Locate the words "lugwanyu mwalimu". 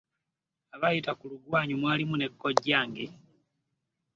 1.31-2.15